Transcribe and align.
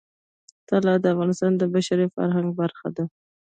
طلا 0.69 0.93
د 1.03 1.05
افغانستان 1.13 1.51
د 1.57 1.63
بشري 1.73 2.07
فرهنګ 2.13 2.47
برخه 2.59 2.87
ده. 2.95 3.03